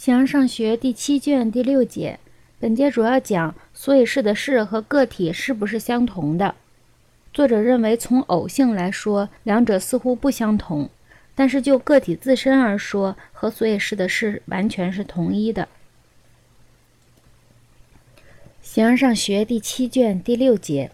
[0.00, 2.18] 形而上学第七卷第六节，
[2.58, 6.54] 本节主要讲所以是的是和个体是不是相同的。
[7.34, 10.88] 作者认为，从偶性来说，两者似乎不相同；
[11.34, 15.68] 但是就个体自身而说，和所以是的是完全是同一的。
[18.62, 20.90] 形而上学第七卷第六节，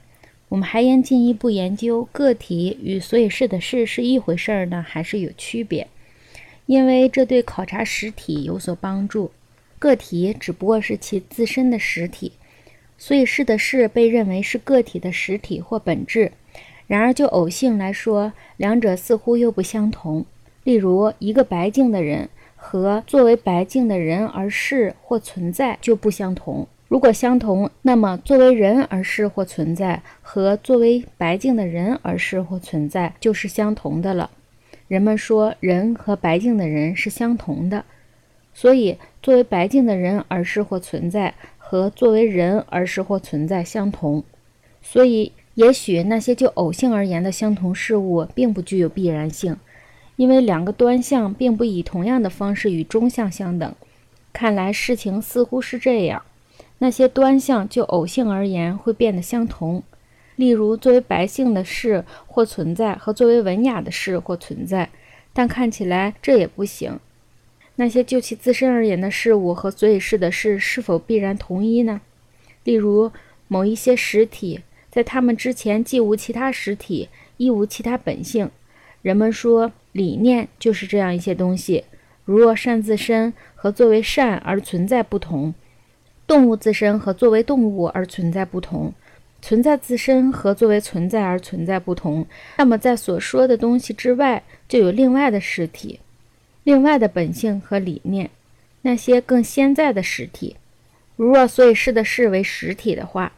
[0.49, 5.87] 我们还应进一步研究个体与所以是的是是一回事儿呢，还是有区别？
[6.67, 9.31] 因为这对考察实体有所帮助，
[9.79, 12.33] 个体只不过是其自身的实体，
[12.99, 16.33] 所以是的是被认为是个体的实体或本质。
[16.87, 20.25] 然而就偶性来说，两者似乎又不相同。
[20.65, 26.67] 例如，一个白净的人和作为白净的人而是或存在就不相同。
[26.89, 34.31] 如果相同，那么作为人而是或存在和作为白净的人而是或存在就是相同的了。
[34.89, 37.85] 人们说人和白净的人是相同的，
[38.55, 44.23] 所以作为白净的人而是或存在和作为人而是或存在相同。
[44.81, 49.57] 所以，也许那些就偶性而言的相同事物并不具有必然性，
[50.15, 53.75] 因为两个端相并不以同样的方式与中相相等。
[54.33, 56.23] 看来事情似乎是这样：
[56.79, 59.83] 那些端相就偶性而言会变得相同。
[60.37, 64.91] 例如，作为白姓的事或存在，和作为文雅的事或存在，
[65.33, 67.01] 但看起来这也不行。
[67.77, 72.01] 那些就其自身而言的事物和所以是的事是否必然同一呢？
[72.65, 73.11] 例如，
[73.49, 78.51] 某一些实体在它们之前既无其他实体，亦无其他本性。
[79.03, 81.85] 人们说理念就是这样一些东西。
[82.25, 85.55] 如若善自身和作为善而存在不同，
[86.27, 88.93] 动物自身和作为动物而存在不同。
[89.47, 92.27] 存在自身和作为存在而存在不同，
[92.59, 96.01] 那么在所说的东西之外，就有另外的实体，
[96.65, 98.29] 另外的本性和理念，
[98.83, 100.57] 那些更先在的实体。
[101.15, 103.31] 如若所以是的是为实体的话，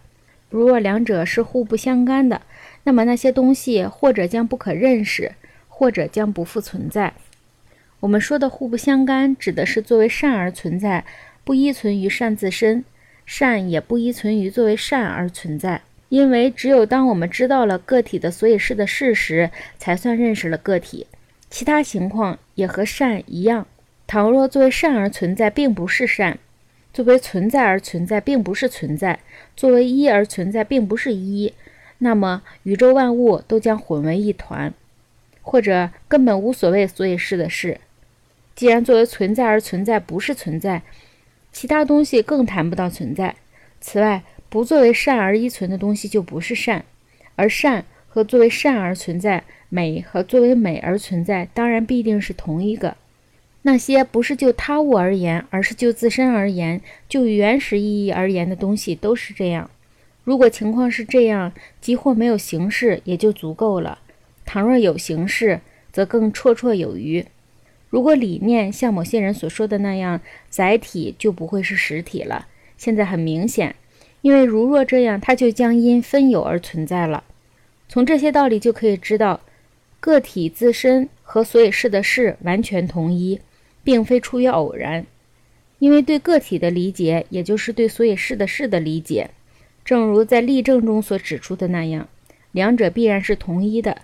[0.48, 2.41] 如若两者是互不相干的，
[2.84, 5.33] 那么那些东西或者将不可认识，
[5.69, 7.12] 或者将不复存在。
[8.00, 11.04] 我们说的互不相干，指的是作为善而存在，
[11.44, 12.83] 不依存于善自身；
[13.27, 15.83] 善也不依存于作为善而存在。
[16.09, 21.07] 因为只有当我们知道了个体的所以是的事实，才算认识了个体。
[21.51, 23.67] 其他情况也和善一样。
[24.07, 26.39] 倘若作为善而存在，并不是善；
[26.95, 29.19] 作为存在而存在，并不是存在；
[29.55, 31.53] 作为一而存在，并不是一，
[31.99, 34.73] 那么宇宙万物都将混为一团，
[35.43, 37.81] 或者根本无所谓所以是的事。
[38.55, 40.83] 既然作为存在而存在不是存在，
[41.53, 43.37] 其他东西更谈不到存在。
[43.81, 46.84] 此外，不作为善而依存的东西就不是善，
[47.36, 52.97] 而善和作为善而存在，美和作为美而存在，当然必定是同一个。
[53.62, 59.70] 那些不是就他物而言，而是就自身而言，就原始意义而言的东西，都是这样。
[60.25, 63.98] 如果情况是这样，即或没有形式，也就足够了；
[64.47, 65.60] 倘若有形式，
[65.92, 67.26] 则更绰绰有余。
[67.91, 72.47] 如果理念像某些人所说的那样，载体就不会是实体了。
[72.78, 73.75] 现在很明显。
[74.21, 77.25] 因为如若这样，它就将因分有而存在了。
[77.89, 79.41] 从这些道理就可以知道，
[80.01, 83.41] 个体自身和所以是的事完全同一，
[83.83, 85.07] 并非出于偶然。
[85.78, 89.31] 因为对个体的理解，也就是对所以是的事的理解，
[89.84, 92.09] 正如在例证中所指出的那样，
[92.51, 93.99] 两者必然是同一的。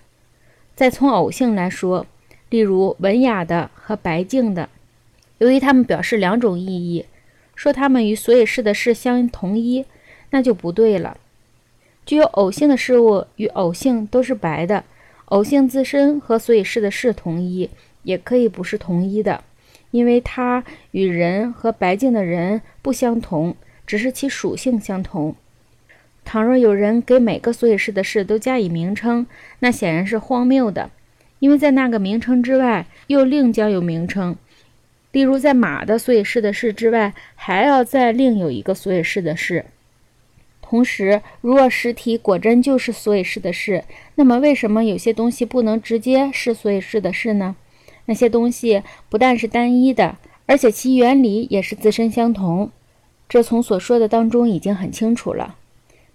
[0.77, 2.07] 再从偶性来说，
[2.49, 4.69] 例如文雅的和白净的，
[5.39, 7.05] 由于它们表示两种意义，
[7.57, 9.85] 说它们与所以是的事相同一。
[10.34, 11.17] 那就不对了。
[12.05, 14.83] 具有偶性的事物与偶性都是白的，
[15.27, 17.71] 偶性自身和所以是的事同一，
[18.03, 19.44] 也可以不是同一的，
[19.93, 23.55] 因为它与人和白净的人不相同，
[23.87, 25.37] 只是其属性相同。
[26.25, 29.28] 倘若有人给每个所以是的事都加以名称，
[29.61, 30.91] 那显然是荒谬的，
[31.39, 34.34] 因为在那个名称之外又另将有名称。
[35.12, 39.64] 例如，在马的所以是的事之外，还要再另有一个所以是的事。
[40.66, 43.84] 同时，如若实体果真就是所以是的事，
[44.14, 47.55] 那么为什么有些东西不能直接是所以是的事呢？
[48.06, 50.16] 那些东西不但是单一的，
[50.46, 52.70] 而且其原理也是自身相同。
[53.28, 55.56] 这从所说的当中已经很清楚了，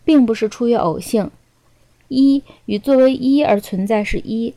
[0.04, 1.30] 并不是出于偶性。
[2.08, 4.56] 一与作为一而存在是一。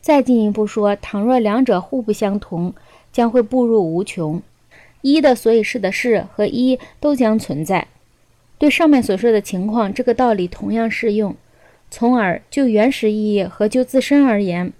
[0.00, 2.74] 再进一步说，倘若两者互不相同，
[3.12, 4.42] 将会步入无穷。
[5.02, 7.86] 一的所以是的事和一都将存在。
[8.58, 11.34] 对上面所说的情况，这个道理同样适用。
[11.90, 14.72] 从而就原始意义和就自身而言，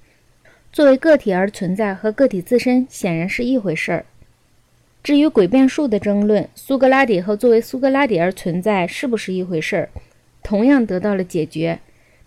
[0.73, 4.07] 作为个体而存在和个体自身显然是一回事儿。
[5.03, 9.89] 至于诡辩术的争论，苏格拉底和作为苏格拉底而存在是不是一回事儿，
[10.43, 11.79] 同样得到了解决。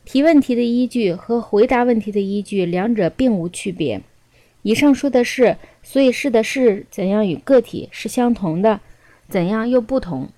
[0.06, 4.00] 提问题的依据和回答问题的依据，两者并无区别。
[4.62, 8.80] 以上说的是，所以是的是怎样与个体是相同的，
[9.28, 10.30] 怎样又不同。